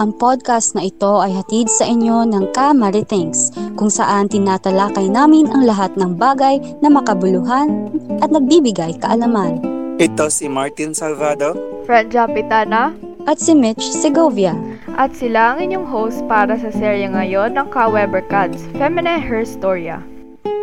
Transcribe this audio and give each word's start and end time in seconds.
Ang 0.00 0.16
podcast 0.16 0.72
na 0.72 0.88
ito 0.88 1.20
ay 1.20 1.28
hatid 1.36 1.68
sa 1.68 1.84
inyo 1.84 2.24
ng 2.24 2.56
Ka-Maritings, 2.56 3.52
kung 3.76 3.92
saan 3.92 4.32
tinatalakay 4.32 5.12
namin 5.12 5.44
ang 5.52 5.68
lahat 5.68 5.92
ng 6.00 6.16
bagay 6.16 6.56
na 6.80 6.88
makabuluhan 6.88 7.92
at 8.24 8.32
nagbibigay 8.32 8.96
kaalaman. 8.96 9.60
Ito 10.00 10.32
si 10.32 10.48
Martin 10.48 10.96
Salvado. 10.96 11.52
Franja 11.84 12.24
Pitana, 12.32 12.96
At 13.28 13.44
si 13.44 13.52
Mitch 13.52 13.84
Segovia. 13.92 14.56
at 14.96 15.12
sila 15.12 15.52
ang 15.52 15.68
inyong 15.68 15.84
host 15.84 16.24
para 16.24 16.56
sa 16.56 16.72
serye 16.72 17.04
ngayon 17.04 17.52
ng 17.60 17.68
Ka-Weber 17.68 18.24
Cats, 18.32 18.64
Feminine 18.80 19.20
Her 19.20 19.44
Storya. 19.44 20.00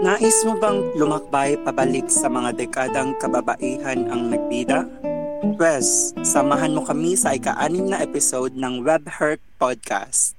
Nais 0.02 0.42
mo 0.50 0.58
bang 0.58 0.82
lumakbay 0.98 1.62
pabalik 1.62 2.10
sa 2.10 2.26
mga 2.26 2.58
dekadang 2.58 3.14
kababaihan 3.22 4.10
ang 4.10 4.34
nagbida? 4.34 4.90
Pwes, 5.38 6.18
samahan 6.26 6.74
mo 6.74 6.82
kami 6.82 7.14
sa 7.14 7.38
ika-anim 7.38 7.86
na 7.86 8.02
episode 8.02 8.58
ng 8.58 8.82
Web 8.82 9.06
Hurt 9.06 9.38
Podcast. 9.62 10.34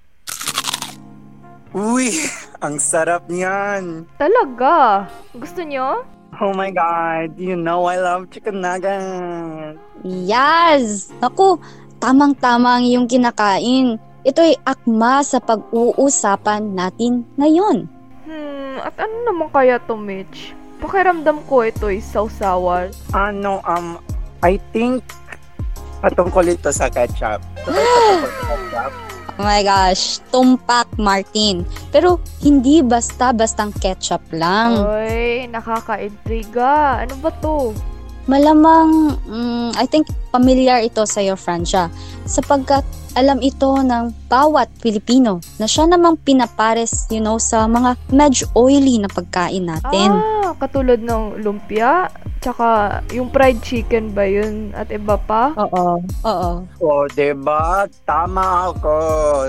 Uy, 1.71 2.11
ang 2.67 2.83
sarap 2.83 3.31
niyan! 3.31 4.11
Talaga? 4.19 5.07
Gusto 5.39 5.63
nyo? 5.63 6.03
Oh 6.43 6.51
my 6.51 6.75
God, 6.75 7.39
you 7.39 7.55
know 7.55 7.87
I 7.87 8.03
love 8.03 8.35
chicken 8.35 8.59
nuggets! 8.59 9.79
Yes! 10.03 11.15
Naku, 11.23 11.63
tamang-tama 12.03 12.83
ang 12.83 12.85
iyong 12.85 13.07
kinakain. 13.07 14.03
Ito'y 14.27 14.59
akma 14.67 15.23
sa 15.23 15.39
pag-uusapan 15.39 16.75
natin 16.75 17.23
ngayon. 17.39 17.87
Hmm, 18.27 18.83
at 18.83 18.99
ano 18.99 19.15
naman 19.31 19.47
kaya 19.55 19.79
to, 19.87 19.95
Mitch? 19.95 20.59
Pakiramdam 20.83 21.47
ko 21.47 21.63
ito'y 21.63 22.03
sausawan. 22.03 22.91
Ano, 23.15 23.63
um, 23.63 24.03
I 24.43 24.63
think 24.71 25.03
patungkol 25.99 26.47
ito 26.47 26.71
sa 26.71 26.87
ketchup. 26.87 27.43
Patungkol 27.67 28.31
sa 28.31 28.45
ketchup? 28.55 28.93
Oh 29.39 29.47
my 29.47 29.63
gosh, 29.63 30.19
tumpak 30.35 30.91
Martin. 30.99 31.63
Pero 31.95 32.19
hindi 32.43 32.83
basta-bastang 32.83 33.71
ketchup 33.71 34.19
lang. 34.35 34.83
Oy, 34.83 35.47
nakaka-intriga. 35.47 37.07
Ano 37.07 37.15
ba 37.23 37.31
to? 37.39 37.71
Malamang, 38.27 39.15
mm, 39.31 39.79
I 39.79 39.87
think, 39.87 40.11
familiar 40.35 40.83
ito 40.83 41.07
sa 41.07 41.23
iyo, 41.23 41.39
Francia. 41.39 41.87
Sapagkat 42.27 42.83
alam 43.15 43.39
ito 43.39 43.79
ng 43.79 44.11
bawat 44.27 44.69
Pilipino 44.83 45.39
na 45.63 45.71
siya 45.71 45.87
namang 45.87 46.19
pinapares, 46.19 47.07
you 47.07 47.23
know, 47.23 47.39
sa 47.39 47.71
mga 47.71 47.95
medyo 48.11 48.51
oily 48.59 48.99
na 48.99 49.07
pagkain 49.07 49.71
natin. 49.71 50.19
Ah, 50.19 50.51
katulad 50.59 50.99
ng 50.99 51.47
lumpia, 51.47 52.11
tsaka 52.41 53.01
yung 53.13 53.29
fried 53.31 53.61
chicken 53.61 54.15
ba 54.15 54.25
yun 54.25 54.71
at 54.75 54.89
iba 54.89 55.19
pa? 55.19 55.53
Oo, 55.59 56.03
oo. 56.03 56.53
O, 56.81 57.07
diba? 57.13 57.87
Tama 58.07 58.73
ako. 58.73 58.99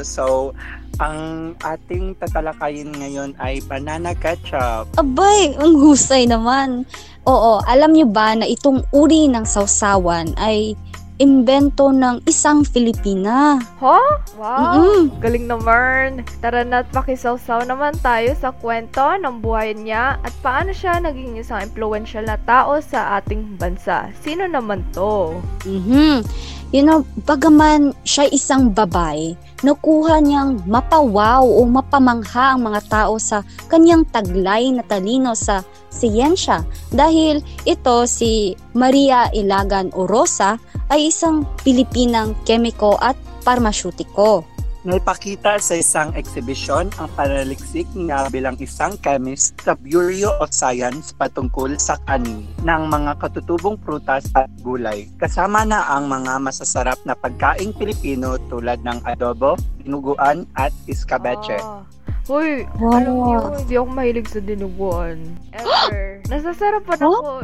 So, 0.02 0.52
ang 1.00 1.54
ating 1.64 2.20
tatalakayin 2.20 2.92
ngayon 2.92 3.32
ay 3.40 3.64
banana 3.64 4.12
ketchup. 4.12 4.92
Abay, 5.00 5.56
ang 5.56 5.80
husay 5.80 6.28
naman. 6.28 6.84
Oo, 7.24 7.64
alam 7.64 7.96
niyo 7.96 8.12
ba 8.12 8.36
na 8.36 8.44
itong 8.44 8.84
uri 8.92 9.32
ng 9.32 9.48
sausawan 9.48 10.36
ay 10.36 10.76
imbento 11.20 11.92
ng 11.92 12.24
isang 12.26 12.64
Filipina. 12.64 13.60
Ha? 13.84 14.00
Wow! 14.40 14.80
Mm-mm. 14.80 15.02
Galing 15.20 15.46
naman! 15.52 16.24
Tara 16.40 16.64
na't 16.64 16.88
pakisawsaw 16.96 17.68
naman 17.68 17.94
tayo 18.00 18.32
sa 18.40 18.56
kwento 18.56 19.04
ng 19.20 19.44
buhay 19.44 19.76
niya 19.76 20.16
at 20.24 20.32
paano 20.40 20.72
siya 20.72 21.04
naging 21.04 21.36
isang 21.36 21.60
influential 21.60 22.24
na 22.24 22.40
tao 22.48 22.80
sa 22.80 23.20
ating 23.20 23.60
bansa. 23.60 24.08
Sino 24.24 24.48
naman 24.48 24.82
to? 24.96 25.36
Mhm. 25.68 26.24
You 26.70 26.86
know, 26.86 27.02
bagaman 27.26 27.98
siya 28.06 28.30
isang 28.30 28.78
babae, 28.78 29.34
nakuha 29.66 30.22
niyang 30.22 30.62
mapawaw 30.70 31.42
o 31.42 31.66
mapamangha 31.66 32.54
ang 32.54 32.70
mga 32.70 32.86
tao 32.86 33.18
sa 33.18 33.42
kanyang 33.74 34.06
taglay 34.14 34.70
na 34.70 34.86
talino 34.86 35.34
sa 35.34 35.66
siyensya 35.90 36.62
dahil 36.94 37.42
ito 37.66 38.06
si 38.06 38.54
Maria 38.78 39.34
Ilagan 39.34 39.90
Orosa 39.98 40.62
ay 40.90 41.14
isang 41.14 41.46
Pilipinang 41.62 42.34
kemiko 42.46 42.98
at 43.00 43.16
parmasyutiko. 43.46 44.46
Naipakita 44.80 45.60
sa 45.60 45.76
isang 45.76 46.16
eksibisyon 46.16 46.88
ang 46.96 47.12
panaliksik 47.20 47.84
niya 47.92 48.32
bilang 48.32 48.56
isang 48.64 48.96
chemist 49.04 49.52
sa 49.60 49.76
Bureau 49.76 50.32
of 50.40 50.56
Science 50.56 51.12
patungkol 51.12 51.76
sa 51.76 52.00
kanin 52.08 52.48
ng 52.64 52.84
mga 52.88 53.20
katutubong 53.20 53.76
prutas 53.76 54.32
at 54.40 54.48
gulay. 54.64 55.12
Kasama 55.20 55.68
na 55.68 55.84
ang 55.84 56.08
mga 56.08 56.40
masasarap 56.40 56.96
na 57.04 57.12
pagkaing 57.12 57.76
Pilipino 57.76 58.40
tulad 58.48 58.80
ng 58.88 59.04
adobo, 59.04 59.60
dinuguan 59.84 60.48
at 60.56 60.72
iskabeche. 60.88 61.60
Ah. 61.60 61.84
Hoy, 62.30 62.70
Wow. 62.78 62.94
alam 62.94 63.16
niyo, 63.26 63.40
hindi 63.58 63.74
ako 63.74 63.88
mahilig 63.90 64.28
sa 64.30 64.38
dinuguan. 64.38 65.18
Ever. 65.50 66.22
nasasarapan 66.32 67.00
ako, 67.02 67.42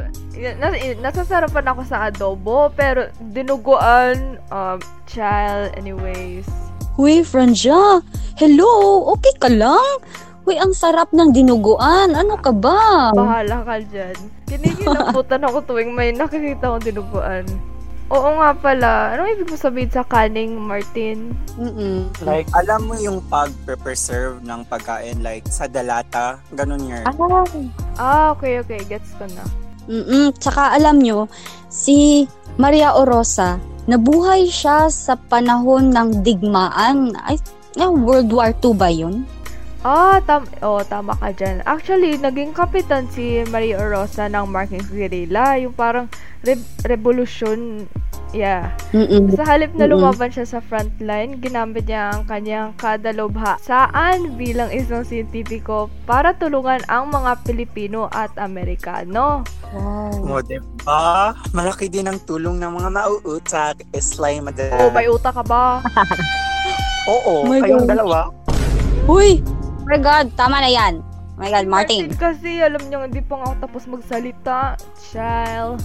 nas, 0.61 0.73
nasasarapan 1.01 1.65
ako 1.73 1.81
sa 1.89 1.97
adobo, 2.05 2.69
pero 2.77 3.09
dinuguan, 3.33 4.37
um, 4.53 4.77
child, 5.09 5.73
anyways. 5.73 6.45
Huy, 6.93 7.25
Franja! 7.25 8.05
Hello! 8.37 9.01
Okay 9.17 9.33
ka 9.41 9.49
lang? 9.49 9.81
Huy, 10.45 10.61
ang 10.61 10.77
sarap 10.77 11.09
ng 11.09 11.33
dinuguan. 11.33 12.13
Ano 12.13 12.37
ka 12.37 12.53
ba? 12.53 13.09
Bahala 13.09 13.65
ka 13.65 13.81
dyan. 13.81 14.13
Kinikilabutan 14.45 15.41
ako 15.41 15.65
tuwing 15.65 15.97
may 15.97 16.13
nakikita 16.13 16.69
akong 16.69 16.85
dinuguan. 16.85 17.41
Oo 18.13 18.37
nga 18.37 18.53
pala. 18.53 19.17
Anong 19.17 19.33
ibig 19.33 19.49
mo 19.49 19.57
sabihin 19.57 19.89
sa 19.89 20.05
kaning, 20.05 20.53
Martin? 20.53 21.33
Mm-mm. 21.57 22.13
Like, 22.21 22.45
alam 22.53 22.85
mo 22.85 22.93
yung 23.01 23.17
pag-preserve 23.25 24.45
ng 24.45 24.61
pagkain 24.69 25.25
like 25.25 25.41
sa 25.49 25.65
dalata, 25.65 26.37
ganun 26.53 26.85
yan. 26.85 27.01
Ah, 27.09 27.17
Ah, 27.97 28.25
okay, 28.37 28.61
okay. 28.61 28.77
Gets 28.85 29.17
ko 29.17 29.25
na. 29.33 29.41
Mm-mm. 29.89 30.37
Tsaka 30.37 30.77
alam 30.77 31.01
nyo, 31.01 31.25
si 31.65 32.29
Maria 32.61 32.93
Orosa, 32.93 33.57
nabuhay 33.89 34.49
siya 34.53 34.85
sa 34.93 35.17
panahon 35.17 35.89
ng 35.89 36.21
digmaan. 36.21 37.09
Ay, 37.25 37.41
World 37.75 38.29
War 38.29 38.53
II 38.53 38.73
ba 38.77 38.89
yun? 38.93 39.25
Ah, 39.85 40.17
tam 40.17 40.49
oh, 40.65 40.81
tama 40.81 41.13
ka 41.13 41.29
dyan. 41.29 41.61
Actually, 41.61 42.17
naging 42.17 42.57
kapitan 42.57 43.05
si 43.05 43.45
Maria 43.53 43.77
Orosa 43.77 44.25
ng 44.25 44.49
Markings 44.49 44.89
Guerrilla. 44.89 45.61
Yung 45.61 45.77
parang 45.77 46.09
re- 46.41 46.57
revolution. 46.89 47.85
Yeah. 48.33 48.73
Mm-mm. 48.91 49.31
Sa 49.31 49.45
halip 49.45 49.77
na 49.77 49.85
Mm-mm. 49.85 50.01
lumaban 50.01 50.33
siya 50.33 50.43
sa 50.43 50.59
frontline, 50.59 51.37
ginamit 51.37 51.85
niya 51.85 52.11
ang 52.11 52.25
kanyang 52.25 52.73
kadalubha 52.75 53.61
saan 53.61 54.35
bilang 54.35 54.73
isang 54.73 55.05
siyentipiko 55.05 55.87
para 56.03 56.33
tulungan 56.33 56.81
ang 56.89 57.13
mga 57.13 57.45
Pilipino 57.45 58.09
at 58.09 58.33
Amerikano. 58.35 59.45
Wow. 59.71 60.19
Mo, 60.19 60.41
diba? 60.41 61.31
Malaki 61.53 61.87
din 61.87 62.09
ang 62.09 62.19
tulong 62.25 62.57
ng 62.57 62.73
mga 62.73 62.89
mauutak, 62.89 63.77
slay 63.95 64.41
madala. 64.41 64.81
Oh, 64.81 64.91
may 64.91 65.07
utak 65.07 65.31
ka 65.31 65.43
ba? 65.45 65.79
Oo, 67.13 67.45
Oh 67.45 67.53
kayong 67.53 67.85
God. 67.85 67.91
dalawa. 67.93 68.19
Huy! 69.05 69.54
My 69.85 69.97
God, 69.97 70.33
tama 70.33 70.59
na 70.59 70.69
yan. 70.69 71.05
Oh 71.35 71.37
my 71.37 71.51
God, 71.51 71.67
Martin. 71.67 72.09
kasi 72.15 72.57
alam 72.57 72.81
niyo, 72.87 73.03
hindi 73.03 73.19
pa 73.19 73.37
nga 73.37 73.51
ako 73.51 73.55
tapos 73.61 73.83
magsalita. 73.85 74.57
Child. 75.11 75.83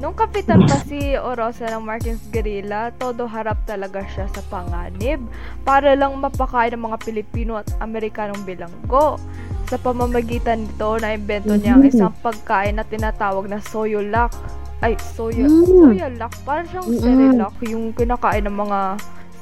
Nung 0.00 0.16
kapitan 0.16 0.64
pa 0.64 0.80
si 0.80 1.12
Orosa 1.14 1.68
ng 1.68 1.84
Martins 1.84 2.24
Guerrilla, 2.28 2.88
todo 2.90 3.28
harap 3.28 3.60
talaga 3.64 4.00
siya 4.08 4.24
sa 4.32 4.40
panganib 4.48 5.20
para 5.60 5.92
lang 5.92 6.16
mapakain 6.16 6.72
ng 6.72 6.88
mga 6.88 6.98
Pilipino 7.04 7.60
at 7.60 7.68
Amerikanong 7.78 8.40
bilanggo. 8.42 9.20
Sa 9.68 9.76
pamamagitan 9.76 10.64
nito, 10.64 10.96
na-invento 10.98 11.52
niya 11.54 11.76
ang 11.76 11.84
isang 11.84 12.16
pagkain 12.18 12.80
na 12.80 12.84
tinatawag 12.84 13.44
na 13.46 13.60
soyolak. 13.60 14.32
Ay, 14.80 14.96
soya, 15.12 15.44
Mm. 15.44 15.68
soyalak. 15.68 16.32
Parang 16.42 16.66
siyang 16.66 16.88
cerelac, 16.96 17.54
yung 17.62 17.92
kinakain 17.92 18.48
ng 18.48 18.56
mga 18.56 18.80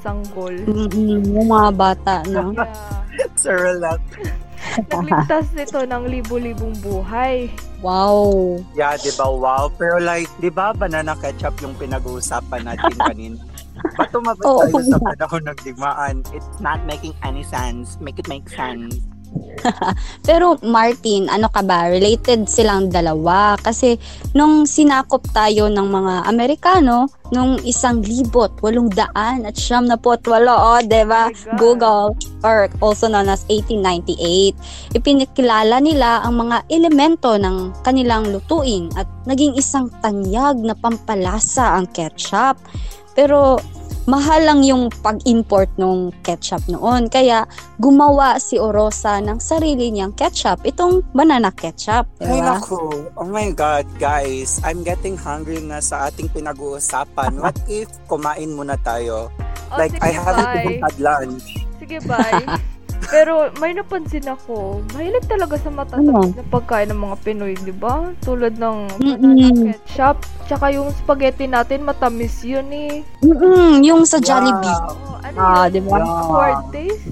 sanggol. 0.03 0.55
Mm-mm. 0.67 1.23
Yung 1.33 1.47
mga 1.47 1.69
bata, 1.71 2.15
no? 2.27 2.51
Yeah. 2.51 2.98
Saralak. 3.43 4.01
Nagligtas 4.91 5.49
nito 5.55 5.79
ng 5.81 6.03
libu-libong 6.07 6.75
buhay. 6.83 7.47
Wow. 7.79 8.59
Yeah, 8.75 8.99
di 8.99 9.11
ba? 9.15 9.31
Wow. 9.31 9.71
Pero 9.79 10.03
like, 10.03 10.27
di 10.43 10.51
ba 10.51 10.75
banana 10.75 11.15
ketchup 11.15 11.55
yung 11.63 11.73
pinag-uusapan 11.79 12.67
natin 12.67 12.93
kanina? 13.09 13.39
Ba't 13.95 14.11
tumabot 14.11 14.43
Oo. 14.43 14.67
tayo 14.67 14.83
sa 14.83 14.99
panahon 14.99 15.43
ng 15.47 15.57
digmaan? 15.63 16.15
It's 16.35 16.59
not 16.59 16.83
making 16.83 17.15
any 17.23 17.47
sense. 17.47 17.95
Make 18.03 18.19
it 18.19 18.27
make 18.27 18.51
sense. 18.51 18.99
Pero 20.27 20.55
Martin, 20.63 21.27
ano 21.27 21.51
ka 21.51 21.61
ba? 21.63 21.91
Related 21.91 22.47
silang 22.47 22.89
dalawa. 22.89 23.59
Kasi 23.59 23.99
nung 24.33 24.63
sinakop 24.63 25.23
tayo 25.35 25.67
ng 25.67 25.87
mga 25.87 26.13
Amerikano, 26.25 27.11
nung 27.29 27.61
isang 27.61 28.01
libot, 28.01 28.49
walong 28.63 28.89
daan 28.89 29.45
at 29.45 29.53
siyam 29.53 29.85
na 29.85 29.99
pot 29.99 30.23
walo, 30.25 30.53
oh, 30.53 30.81
diba? 30.81 31.29
Oh 31.29 31.33
my 31.33 31.35
God. 31.35 31.57
Google, 31.59 32.05
or 32.41 32.57
also 32.81 33.05
known 33.05 33.29
as 33.29 33.45
1898. 33.51 34.97
Ipinakilala 34.97 35.77
nila 35.83 36.25
ang 36.25 36.41
mga 36.47 36.65
elemento 36.71 37.37
ng 37.37 37.83
kanilang 37.85 38.33
lutuin 38.33 38.89
at 38.97 39.05
naging 39.29 39.53
isang 39.53 39.91
tanyag 40.01 40.57
na 40.57 40.73
pampalasa 40.73 41.77
ang 41.77 41.85
ketchup. 41.93 42.57
Pero 43.13 43.59
mahal 44.09 44.41
lang 44.41 44.65
yung 44.65 44.89
pag-import 45.05 45.69
ng 45.77 46.09
ketchup 46.25 46.65
noon. 46.65 47.05
Kaya 47.07 47.45
gumawa 47.77 48.41
si 48.41 48.57
Orosa 48.57 49.21
ng 49.21 49.37
sarili 49.37 49.93
niyang 49.93 50.17
ketchup, 50.17 50.65
itong 50.65 51.05
banana 51.13 51.53
ketchup. 51.53 52.09
Ay, 52.17 52.41
Diba? 52.41 52.57
naku. 52.57 53.05
Oh 53.13 53.29
my 53.29 53.53
God, 53.53 53.85
guys. 54.01 54.57
I'm 54.65 54.81
getting 54.81 55.13
hungry 55.13 55.61
na 55.61 55.77
sa 55.77 56.09
ating 56.09 56.33
pinag-uusapan. 56.33 57.37
What 57.45 57.61
if 57.69 57.85
kumain 58.09 58.57
muna 58.57 58.81
tayo? 58.81 59.29
Oh, 59.69 59.77
Like, 59.77 59.93
sige, 59.93 60.01
I 60.01 60.11
haven't 60.17 60.49
bye. 60.49 60.57
even 60.65 60.75
had 60.81 60.95
lunch. 60.97 61.45
Sige, 61.77 61.97
bye. 62.09 62.41
Pero 63.09 63.33
may 63.57 63.73
napansin 63.73 64.25
ako, 64.25 64.85
mahilig 64.91 65.25
talaga 65.25 65.57
sa 65.57 65.69
matatamis 65.69 66.13
Ano? 66.29 66.37
na 66.37 66.45
pagkain 66.45 66.87
ng 66.87 67.01
mga 67.01 67.15
Pinoy, 67.19 67.53
di 67.55 67.73
ba? 67.73 68.13
Tulad 68.19 68.55
ng 68.55 68.77
banana 68.95 69.49
ketchup, 69.67 70.17
tsaka 70.45 70.69
yung 70.69 70.93
spaghetti 70.93 71.45
natin, 71.45 71.81
matamis 71.81 72.39
yun 72.41 72.69
eh. 72.69 73.01
Mm-mm, 73.19 73.81
yung 73.81 74.05
sa 74.05 74.17
Jollibee. 74.17 74.61
Wow. 74.61 74.93
Oh, 75.09 75.17
ano 75.19 75.37
Ah, 75.37 75.65
yun? 75.65 75.73
di 75.73 75.81
ba? 75.81 75.97
Taste? 76.69 77.05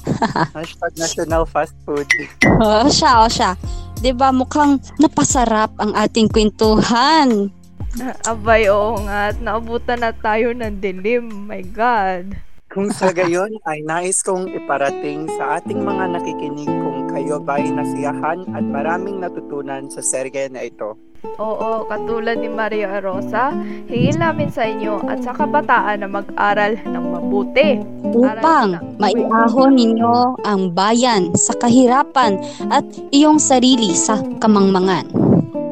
Hashtag 0.56 0.92
national 0.96 1.44
fast 1.44 1.74
food. 1.82 2.06
Oo, 2.62 2.88
siya, 2.88 3.20
o 3.20 3.28
siya. 3.28 3.52
'Di 4.00 4.12
ba 4.12 4.32
mukhang 4.32 4.80
napasarap 4.96 5.76
ang 5.76 5.92
ating 5.92 6.26
kwentuhan. 6.26 7.52
Abay, 8.24 8.64
oo 8.66 8.96
nga. 9.02 9.28
At 9.28 9.38
naabutan 9.38 10.00
na 10.00 10.10
tayo 10.10 10.52
ng 10.52 10.78
dilim. 10.78 11.26
My 11.44 11.60
God. 11.60 12.32
Kung 12.70 12.86
sa 12.94 13.10
gayon 13.10 13.58
ay 13.66 13.82
nais 13.82 14.22
kong 14.22 14.54
iparating 14.54 15.26
sa 15.34 15.58
ating 15.58 15.82
mga 15.82 16.14
nakikinig 16.14 16.70
kung 16.70 17.10
kayo 17.10 17.42
ba'y 17.42 17.66
nasiyahan 17.66 18.46
at 18.54 18.62
maraming 18.62 19.18
natutunan 19.18 19.90
sa 19.90 19.98
serye 19.98 20.46
na 20.46 20.62
ito. 20.62 20.94
Oo, 21.42 21.84
katulad 21.90 22.38
ni 22.38 22.46
Maria 22.46 23.02
Rosa, 23.02 23.50
hingin 23.90 24.22
namin 24.22 24.54
sa 24.54 24.70
inyo 24.70 25.02
at 25.02 25.18
sa 25.20 25.34
kabataan 25.34 26.06
na 26.06 26.08
mag-aral 26.08 26.78
ng 26.78 27.04
mabuti. 27.10 27.82
upang 28.10 28.78
maiahon 29.02 29.74
ninyo 29.74 30.46
ang 30.46 30.70
bayan 30.70 31.34
sa 31.34 31.52
kahirapan 31.58 32.38
at 32.70 32.86
iyong 33.10 33.42
sarili 33.42 33.98
sa 33.98 34.22
kamangmangan. 34.38 35.19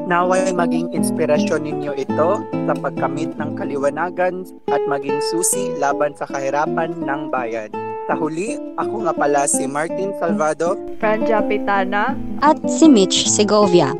Naway 0.08 0.56
maging 0.56 0.88
inspirasyon 0.96 1.68
ninyo 1.68 1.92
ito 2.00 2.40
sa 2.40 2.72
pagkamit 2.72 3.36
ng 3.36 3.52
kaliwanagan 3.60 4.40
at 4.72 4.80
maging 4.88 5.20
susi 5.20 5.76
laban 5.76 6.16
sa 6.16 6.24
kahirapan 6.24 6.96
ng 6.96 7.28
bayan. 7.28 7.68
Sa 8.08 8.16
huli, 8.16 8.56
ako 8.80 9.04
nga 9.04 9.12
pala 9.12 9.44
si 9.44 9.68
Martin 9.68 10.16
Salvado. 10.16 10.80
Franja 10.96 11.44
Pitana, 11.44 12.16
At 12.40 12.56
si 12.64 12.88
Mitch 12.88 13.28
Segovia. 13.28 13.92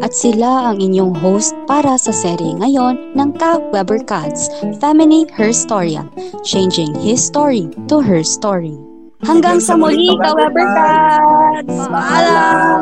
At 0.00 0.16
sila 0.16 0.72
ang 0.72 0.80
inyong 0.80 1.12
host 1.20 1.52
para 1.68 2.00
sa 2.00 2.08
serye 2.08 2.56
ngayon 2.64 3.12
ng 3.12 3.36
Ka 3.36 3.60
Weber 3.68 4.00
Cats, 4.08 4.48
Family 4.80 5.28
Her 5.36 5.52
Storya, 5.52 6.08
changing 6.40 6.96
his 6.96 7.20
story 7.20 7.68
to 7.92 8.00
her 8.00 8.24
story. 8.24 8.80
Hanggang 9.20 9.60
sa 9.60 9.76
muli, 9.76 10.08
Ka 10.16 10.32
Weber 10.32 10.68
Cats! 10.72 11.76
Paalam! 11.92 12.80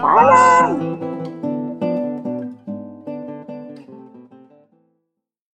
Paalam! 0.00 0.91